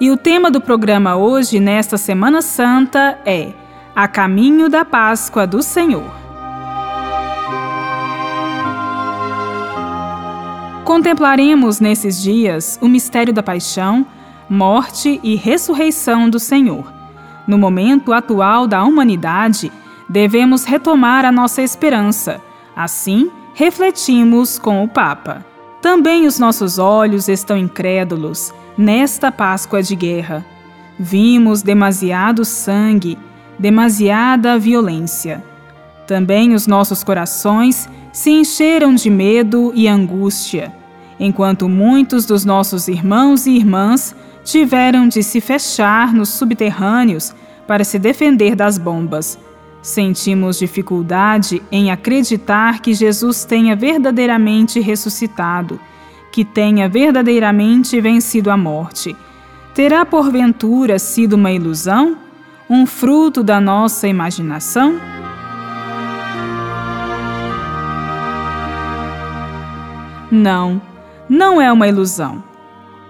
E 0.00 0.10
o 0.10 0.16
tema 0.16 0.50
do 0.50 0.60
programa 0.60 1.14
hoje, 1.14 1.60
nesta 1.60 1.96
Semana 1.96 2.42
Santa, 2.42 3.16
é 3.24 3.52
A 3.94 4.08
Caminho 4.08 4.68
da 4.68 4.84
Páscoa 4.84 5.46
do 5.46 5.62
Senhor. 5.62 6.10
Contemplaremos 10.84 11.78
nesses 11.78 12.20
dias 12.20 12.76
o 12.82 12.88
mistério 12.88 13.32
da 13.32 13.42
paixão, 13.42 14.04
morte 14.50 15.20
e 15.22 15.36
ressurreição 15.36 16.28
do 16.28 16.40
Senhor. 16.40 16.92
No 17.46 17.56
momento 17.56 18.12
atual 18.12 18.66
da 18.66 18.82
humanidade, 18.82 19.70
devemos 20.08 20.64
retomar 20.64 21.24
a 21.24 21.30
nossa 21.30 21.62
esperança. 21.62 22.40
Assim, 22.74 23.30
refletimos 23.54 24.58
com 24.58 24.82
o 24.82 24.88
Papa. 24.88 25.46
Também 25.80 26.26
os 26.26 26.38
nossos 26.38 26.80
olhos 26.80 27.28
estão 27.28 27.56
incrédulos 27.56 28.52
nesta 28.76 29.30
Páscoa 29.30 29.82
de 29.82 29.94
guerra. 29.94 30.44
Vimos 30.98 31.62
demasiado 31.62 32.44
sangue, 32.44 33.18
demasiada 33.58 34.58
violência. 34.58 35.42
Também 36.06 36.54
os 36.54 36.66
nossos 36.66 37.02
corações 37.02 37.88
se 38.12 38.30
encheram 38.30 38.94
de 38.94 39.10
medo 39.10 39.72
e 39.74 39.88
angústia, 39.88 40.72
enquanto 41.18 41.68
muitos 41.68 42.26
dos 42.26 42.44
nossos 42.44 42.88
irmãos 42.88 43.46
e 43.46 43.52
irmãs 43.52 44.14
tiveram 44.44 45.08
de 45.08 45.22
se 45.22 45.40
fechar 45.40 46.12
nos 46.12 46.28
subterrâneos 46.28 47.34
para 47.66 47.82
se 47.82 47.98
defender 47.98 48.54
das 48.54 48.76
bombas. 48.76 49.38
Sentimos 49.82 50.58
dificuldade 50.58 51.62
em 51.70 51.90
acreditar 51.90 52.80
que 52.80 52.94
Jesus 52.94 53.44
tenha 53.44 53.74
verdadeiramente 53.74 54.80
ressuscitado 54.80 55.80
que 56.34 56.44
tenha 56.44 56.88
verdadeiramente 56.88 58.00
vencido 58.00 58.50
a 58.50 58.56
morte. 58.56 59.16
Terá 59.72 60.04
porventura 60.04 60.98
sido 60.98 61.34
uma 61.34 61.52
ilusão? 61.52 62.18
Um 62.68 62.86
fruto 62.86 63.40
da 63.40 63.60
nossa 63.60 64.08
imaginação? 64.08 64.98
Não, 70.28 70.82
não 71.28 71.62
é 71.62 71.70
uma 71.70 71.86
ilusão. 71.86 72.42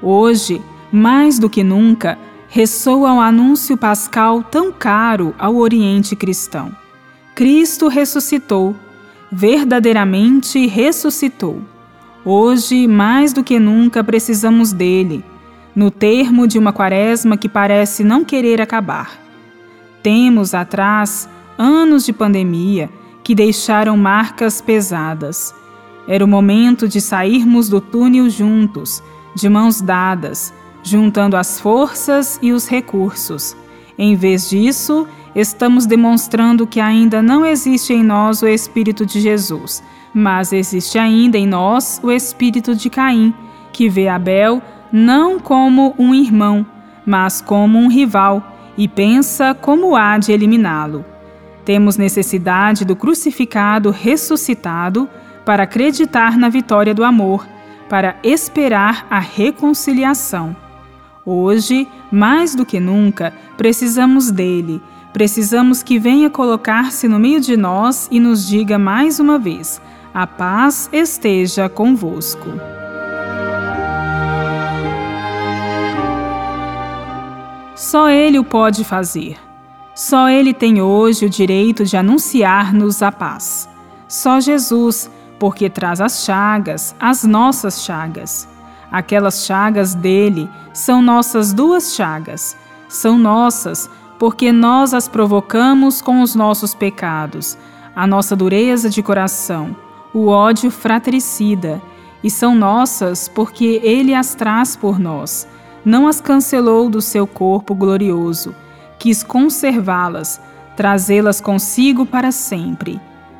Hoje, 0.02 0.60
mais 0.92 1.38
do 1.38 1.48
que 1.48 1.64
nunca, 1.64 2.18
ressoa 2.50 3.14
o 3.14 3.20
anúncio 3.20 3.74
pascal 3.74 4.42
tão 4.42 4.70
caro 4.70 5.34
ao 5.38 5.56
Oriente 5.56 6.14
cristão. 6.14 6.76
Cristo 7.34 7.88
ressuscitou, 7.88 8.76
verdadeiramente 9.32 10.66
ressuscitou. 10.66 11.62
Hoje, 12.26 12.88
mais 12.88 13.34
do 13.34 13.44
que 13.44 13.58
nunca, 13.58 14.02
precisamos 14.02 14.72
dele, 14.72 15.22
no 15.76 15.90
termo 15.90 16.46
de 16.46 16.58
uma 16.58 16.72
quaresma 16.72 17.36
que 17.36 17.50
parece 17.50 18.02
não 18.02 18.24
querer 18.24 18.62
acabar. 18.62 19.18
Temos 20.02 20.54
atrás 20.54 21.28
anos 21.58 22.06
de 22.06 22.14
pandemia 22.14 22.88
que 23.22 23.34
deixaram 23.34 23.96
marcas 23.98 24.62
pesadas. 24.62 25.54
Era 26.08 26.24
o 26.24 26.28
momento 26.28 26.88
de 26.88 26.98
sairmos 26.98 27.68
do 27.68 27.78
túnel 27.78 28.30
juntos, 28.30 29.02
de 29.34 29.48
mãos 29.50 29.82
dadas, 29.82 30.52
juntando 30.82 31.36
as 31.36 31.60
forças 31.60 32.38
e 32.40 32.52
os 32.52 32.66
recursos. 32.66 33.54
Em 33.98 34.14
vez 34.14 34.50
disso, 34.50 35.06
estamos 35.34 35.86
demonstrando 35.86 36.66
que 36.66 36.80
ainda 36.80 37.22
não 37.22 37.44
existe 37.44 37.92
em 37.92 38.02
nós 38.02 38.42
o 38.42 38.46
Espírito 38.46 39.06
de 39.06 39.20
Jesus 39.20 39.82
mas 40.14 40.52
existe 40.52 40.96
ainda 40.96 41.36
em 41.36 41.46
nós 41.46 42.00
o 42.02 42.12
espírito 42.12 42.76
de 42.76 42.88
Caim, 42.88 43.34
que 43.72 43.88
vê 43.88 44.06
Abel 44.06 44.62
não 44.92 45.40
como 45.40 45.92
um 45.98 46.14
irmão, 46.14 46.64
mas 47.04 47.40
como 47.40 47.76
um 47.76 47.88
rival 47.88 48.54
e 48.78 48.86
pensa 48.86 49.54
como 49.54 49.96
há 49.96 50.16
de 50.16 50.30
eliminá-lo. 50.30 51.04
Temos 51.64 51.96
necessidade 51.96 52.84
do 52.84 52.94
crucificado 52.94 53.90
ressuscitado 53.90 55.08
para 55.44 55.64
acreditar 55.64 56.38
na 56.38 56.48
vitória 56.48 56.94
do 56.94 57.02
amor, 57.02 57.44
para 57.88 58.16
esperar 58.22 59.06
a 59.10 59.18
reconciliação. 59.18 60.54
Hoje, 61.26 61.88
mais 62.12 62.54
do 62.54 62.66
que 62.66 62.78
nunca, 62.78 63.32
precisamos 63.56 64.30
dele. 64.30 64.82
Precisamos 65.12 65.82
que 65.82 65.98
venha 65.98 66.28
colocar-se 66.28 67.08
no 67.08 67.18
meio 67.18 67.40
de 67.40 67.56
nós 67.56 68.08
e 68.10 68.20
nos 68.20 68.46
diga 68.46 68.78
mais 68.78 69.18
uma 69.18 69.38
vez: 69.38 69.80
a 70.12 70.26
paz 70.26 70.90
esteja 70.92 71.68
convosco. 71.68 72.50
Só 77.74 78.10
Ele 78.10 78.38
o 78.38 78.44
pode 78.44 78.84
fazer. 78.84 79.38
Só 79.94 80.28
Ele 80.28 80.52
tem 80.52 80.82
hoje 80.82 81.24
o 81.24 81.30
direito 81.30 81.84
de 81.84 81.96
anunciar-nos 81.96 83.02
a 83.02 83.10
paz. 83.10 83.68
Só 84.06 84.40
Jesus, 84.40 85.10
porque 85.38 85.70
traz 85.70 86.00
as 86.00 86.24
chagas, 86.24 86.94
as 87.00 87.24
nossas 87.24 87.82
chagas. 87.82 88.48
Aquelas 88.94 89.44
chagas 89.44 89.94
dele 89.94 90.48
são 90.72 91.02
nossas 91.02 91.52
duas 91.52 91.94
chagas. 91.94 92.56
São 92.88 93.18
nossas 93.18 93.90
porque 94.18 94.52
nós 94.52 94.94
as 94.94 95.08
provocamos 95.08 96.00
com 96.00 96.22
os 96.22 96.34
nossos 96.34 96.72
pecados, 96.72 97.58
a 97.96 98.06
nossa 98.06 98.36
dureza 98.36 98.88
de 98.88 99.02
coração 99.02 99.76
o 100.14 100.28
ódio 100.28 100.70
fratricida, 100.70 101.82
e 102.22 102.30
são 102.30 102.54
nossas 102.54 103.28
porque 103.28 103.80
ele 103.82 104.14
as 104.14 104.34
traz 104.34 104.76
por 104.76 104.98
nós. 104.98 105.46
Não 105.84 106.06
as 106.06 106.20
cancelou 106.20 106.88
do 106.88 107.02
seu 107.02 107.26
corpo 107.26 107.74
glorioso, 107.74 108.54
quis 108.98 109.22
conservá-las, 109.22 110.40
trazê-las 110.76 111.40
consigo 111.40 112.06
para 112.06 112.30
sempre. 112.30 112.98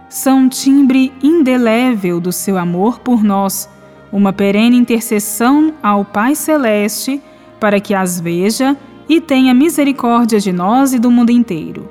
São 0.08 0.40
um 0.40 0.48
timbre 0.48 1.12
indelével 1.22 2.20
do 2.20 2.32
seu 2.32 2.58
amor 2.58 2.98
por 2.98 3.22
nós, 3.22 3.70
uma 4.14 4.32
perene 4.32 4.76
intercessão 4.76 5.74
ao 5.82 6.04
Pai 6.04 6.36
Celeste 6.36 7.20
para 7.58 7.80
que 7.80 7.92
as 7.92 8.20
veja 8.20 8.76
e 9.08 9.20
tenha 9.20 9.52
misericórdia 9.52 10.38
de 10.38 10.52
nós 10.52 10.94
e 10.94 11.00
do 11.00 11.10
mundo 11.10 11.30
inteiro. 11.30 11.88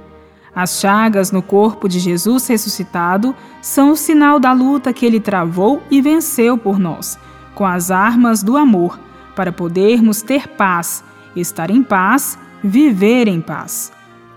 As 0.56 0.80
chagas 0.80 1.34
no 1.34 1.42
corpo 1.42 1.90
de 1.90 2.00
Jesus 2.00 2.48
ressuscitado 2.48 3.36
são 3.62 3.92
o 3.92 3.98
sinal 3.98 4.40
da 4.40 4.54
luta 4.54 4.94
que 4.94 5.06
ele 5.06 5.20
travou 5.20 5.84
e 5.92 6.02
venceu 6.02 6.58
por 6.58 6.80
nós, 6.80 7.20
com 7.54 7.66
as 7.66 7.92
armas 7.92 8.42
do 8.42 8.56
amor, 8.56 8.98
para 9.36 9.52
podermos 9.52 10.22
ter 10.22 10.48
paz, 10.48 11.04
estar 11.36 11.70
em 11.70 11.84
paz, 11.84 12.40
viver 12.64 13.28
em 13.28 13.42
paz. 13.42 13.92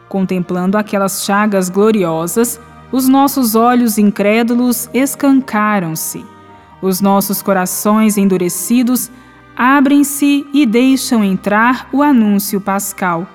Contemplando 0.08 0.76
aquelas 0.76 1.24
chagas 1.24 1.68
gloriosas, 1.68 2.60
os 2.90 3.06
nossos 3.06 3.54
olhos 3.54 3.96
incrédulos 3.96 4.90
escancaram-se. 4.92 6.35
Os 6.80 7.00
nossos 7.00 7.42
corações 7.42 8.18
endurecidos 8.18 9.10
abrem-se 9.56 10.46
e 10.52 10.66
deixam 10.66 11.24
entrar 11.24 11.88
o 11.92 12.02
anúncio 12.02 12.60
pascal. 12.60 13.26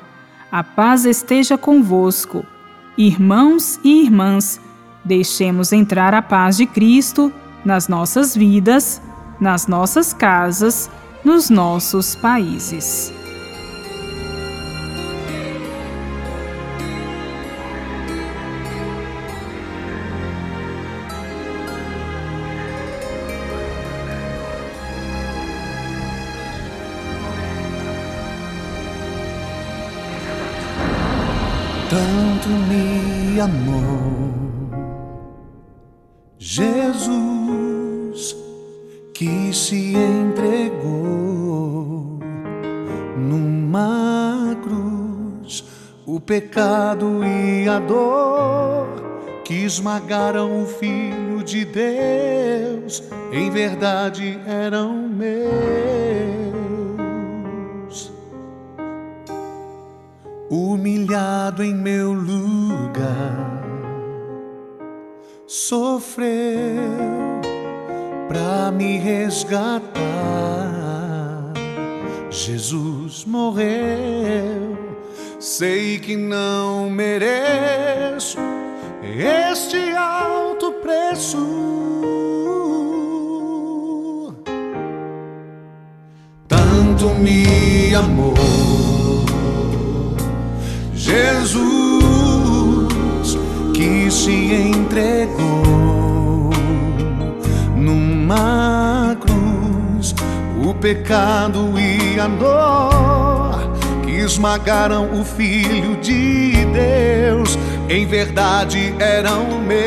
A 0.52 0.64
paz 0.64 1.06
esteja 1.06 1.58
convosco. 1.58 2.46
Irmãos 2.98 3.80
e 3.84 4.04
irmãs, 4.04 4.62
deixemos 5.04 5.72
entrar 5.74 6.14
a 6.14 6.22
paz 6.22 6.58
de 6.58 6.66
Cristo 6.66 7.32
nas 7.66 7.88
nossas 7.88 8.36
vidas, 8.36 9.02
nas 9.40 9.66
nossas 9.66 10.14
casas, 10.14 10.90
nos 11.24 11.50
nossos 11.50 12.16
países. 12.16 13.21
Tanto 31.92 32.48
me 32.48 33.38
amou. 33.42 34.32
Jesus 36.40 38.34
que 39.14 39.54
se 39.54 39.94
entregou 39.94 40.88
numa 43.18 44.56
cruz, 44.64 45.66
o 46.06 46.18
pecado 46.18 47.26
e 47.26 47.68
a 47.68 47.80
dor 47.80 48.88
que 49.44 49.56
esmagaram 49.56 50.64
o 50.64 50.66
Filho 50.66 51.44
de 51.44 51.66
Deus, 51.66 53.04
em 53.34 53.50
verdade 53.52 54.40
eram 54.48 55.10
meus. 55.10 56.11
Humilhado 60.54 61.64
em 61.64 61.74
meu 61.74 62.12
lugar, 62.12 63.64
sofreu 65.48 66.28
para 68.28 68.70
me 68.70 68.98
resgatar. 68.98 69.94
Jesus 72.30 73.24
morreu 73.24 74.78
Sei 75.40 75.98
que 75.98 76.16
não 76.16 76.88
mereço 76.90 78.38
este 79.04 79.92
alto 79.96 80.74
preço. 80.74 81.40
Tanto 86.48 87.10
me 87.16 87.96
amou 87.96 88.81
Jesus 91.12 92.88
que 93.74 94.10
se 94.10 94.54
entregou 94.54 96.50
numa 97.76 99.18
cruz 99.20 100.16
o 100.66 100.74
pecado 100.74 101.74
e 101.78 102.18
a 102.18 102.28
dor 102.28 103.12
esmagaram 104.08 105.10
o 105.20 105.26
Filho 105.26 105.98
de 105.98 106.66
Deus, 106.66 107.60
em 107.90 108.06
verdade 108.06 108.96
eram 109.00 109.60
meus. 109.60 109.82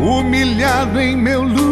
Humilhado 0.00 1.00
em 1.00 1.16
meu 1.16 1.42
lugar, 1.42 1.63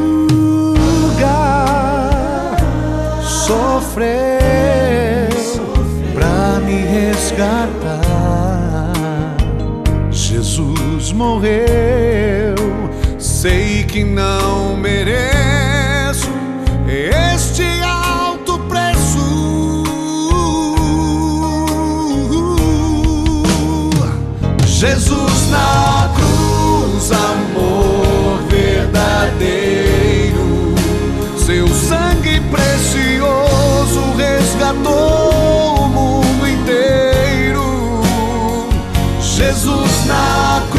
sofreu 3.47 4.09
pra 6.15 6.61
me 6.65 6.85
resgatar. 6.85 8.13
Jesus 10.11 11.13
morreu, 11.13 12.55
sei 13.19 13.83
que 13.85 14.05
não 14.05 14.77
mereço 14.77 16.31
este 16.87 17.65
alto 17.83 18.59
preço. 18.61 19.83
Jesus 24.65 25.51
na 25.51 25.92
Jesus 40.05 40.72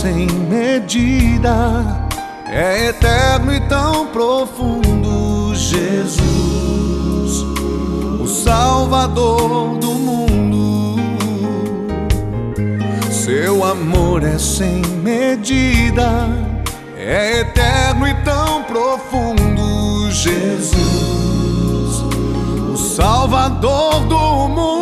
sem 0.00 0.26
medida, 0.48 2.08
é 2.46 2.88
eterno 2.88 3.54
e 3.54 3.60
tão 3.68 4.06
profundo. 4.06 5.54
Jesus, 5.54 6.24
o 8.18 8.26
Salvador 8.26 9.76
do 9.76 9.90
mundo. 9.90 10.96
Seu 13.10 13.62
amor 13.62 14.24
é 14.24 14.38
sem 14.38 14.80
medida, 15.02 16.30
é 16.96 17.40
eterno 17.40 18.08
e 18.08 18.14
tão 18.24 18.62
profundo. 18.62 20.10
Jesus. 20.10 20.80
Salvador 22.96 24.00
do 24.06 24.48
mundo. 24.48 24.79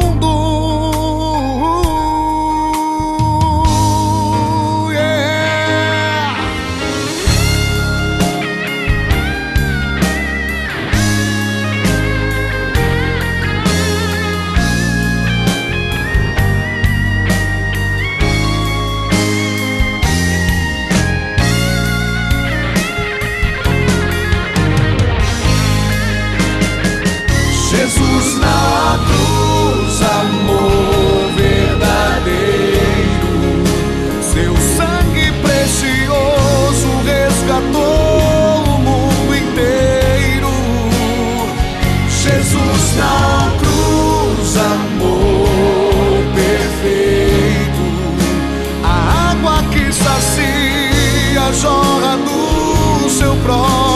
Do 53.48 53.87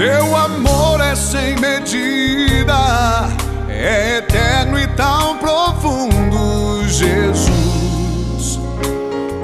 Seu 0.00 0.34
amor 0.34 0.98
é 1.02 1.14
sem 1.14 1.56
medida, 1.56 3.28
é 3.68 4.16
eterno 4.16 4.78
e 4.78 4.86
tão 4.96 5.36
profundo. 5.36 6.88
Jesus, 6.88 8.58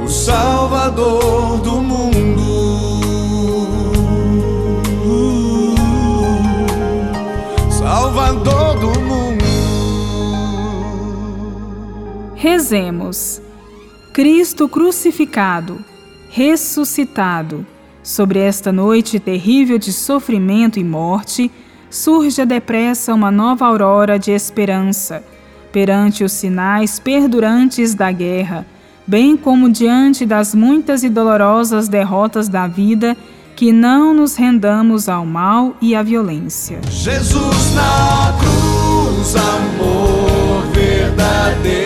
o 0.02 0.08
Salvador 0.08 1.58
do 1.58 1.72
mundo. 1.82 2.46
Salvador 7.70 8.80
do 8.80 8.98
mundo. 8.98 9.44
Rezemos. 12.34 13.42
Cristo 14.14 14.66
crucificado, 14.70 15.84
ressuscitado, 16.30 17.66
sobre 18.06 18.38
esta 18.38 18.70
noite 18.70 19.18
terrível 19.18 19.78
de 19.78 19.92
sofrimento 19.92 20.78
e 20.78 20.84
morte, 20.84 21.50
surge 21.90 22.46
depressa 22.46 23.12
uma 23.12 23.32
nova 23.32 23.66
aurora 23.66 24.16
de 24.16 24.30
esperança, 24.30 25.25
perante 25.72 26.22
os 26.22 26.30
sinais 26.30 27.00
perdurantes 27.00 27.96
da 27.96 28.12
guerra, 28.12 28.64
bem 29.04 29.36
como 29.36 29.68
diante 29.68 30.25
das 30.25 30.54
muitas 30.54 31.02
e 31.02 31.08
dolorosas 31.08 31.88
derrotas 31.88 32.48
da 32.48 32.68
vida, 32.68 33.16
que 33.56 33.72
não 33.72 34.14
nos 34.14 34.36
rendamos 34.36 35.08
ao 35.08 35.26
mal 35.26 35.75
e 35.82 35.96
à 35.96 36.02
violência. 36.04 36.78
Jesus 36.88 37.75
na 37.75 38.36
cruz, 38.38 39.34
amor 39.34 40.64
verdadeiro 40.72 41.85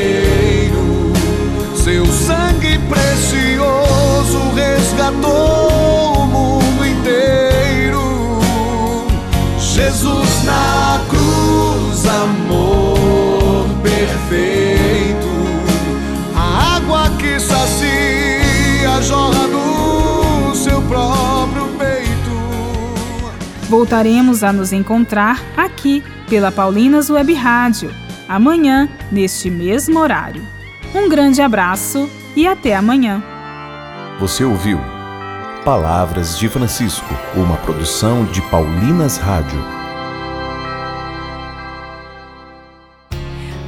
Jesus 9.82 10.44
na 10.44 11.00
cruz, 11.08 12.06
amor 12.06 13.66
perfeito. 13.82 15.26
A 16.36 16.76
água 16.76 17.10
que 17.18 17.40
sacia 17.40 19.00
jorra 19.00 19.48
do 19.48 20.54
seu 20.54 20.82
próprio 20.82 21.66
peito. 21.78 22.30
Voltaremos 23.70 24.44
a 24.44 24.52
nos 24.52 24.70
encontrar 24.70 25.42
aqui 25.56 26.04
pela 26.28 26.52
Paulinas 26.52 27.08
Web 27.08 27.32
Rádio, 27.32 27.90
amanhã, 28.28 28.86
neste 29.10 29.50
mesmo 29.50 29.98
horário. 29.98 30.42
Um 30.94 31.08
grande 31.08 31.40
abraço 31.40 32.08
e 32.36 32.46
até 32.46 32.76
amanhã. 32.76 33.22
Você 34.20 34.44
ouviu 34.44 34.99
Palavras 35.64 36.38
de 36.38 36.48
Francisco, 36.48 37.14
uma 37.36 37.58
produção 37.58 38.24
de 38.24 38.40
Paulinas 38.48 39.18
Rádio. 39.18 39.62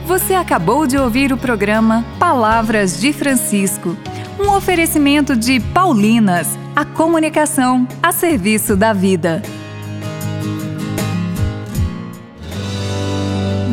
Você 0.07 0.33
acabou 0.33 0.87
de 0.87 0.97
ouvir 0.97 1.35
o 1.35 1.37
programa 1.37 2.03
Palavras 2.19 2.99
de 2.99 3.13
Francisco, 3.13 3.95
um 4.41 4.49
oferecimento 4.53 5.37
de 5.37 5.61
Paulinas, 5.61 6.59
a 6.75 6.83
comunicação 6.87 7.87
a 8.03 8.11
serviço 8.11 8.75
da 8.75 8.95
vida. 8.95 9.43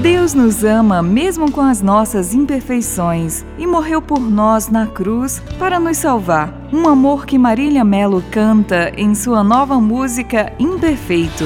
Deus 0.02 0.34
nos 0.34 0.66
ama 0.66 1.02
mesmo 1.02 1.50
com 1.50 1.62
as 1.62 1.82
nossas 1.82 2.34
imperfeições 2.34 3.46
e 3.58 3.66
morreu 3.66 4.02
por 4.02 4.20
nós 4.20 4.68
na 4.68 4.88
cruz 4.88 5.42
para 5.58 5.80
nos 5.80 5.96
salvar. 5.96 6.59
Um 6.72 6.88
amor 6.88 7.26
que 7.26 7.38
Marília 7.38 7.84
Melo 7.84 8.24
canta 8.30 8.92
em 8.96 9.16
sua 9.16 9.44
nova 9.44 9.80
música 9.82 10.54
Imperfeito. 10.60 11.46